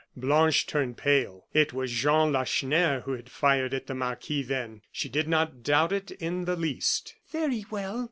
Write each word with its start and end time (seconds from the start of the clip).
Blanche 0.17 0.65
turned 0.65 0.97
pale. 0.97 1.45
It 1.53 1.73
was 1.73 1.91
Jean 1.91 2.31
Lacheneur 2.31 3.01
who 3.01 3.11
had 3.13 3.29
fired 3.29 3.71
at 3.75 3.85
the 3.85 3.93
marquis 3.93 4.41
then. 4.41 4.81
She 4.91 5.09
did 5.09 5.27
not 5.27 5.61
doubt 5.61 5.91
it 5.91 6.09
in 6.09 6.45
the 6.45 6.55
least. 6.55 7.13
"Very 7.31 7.65
well!" 7.69 7.99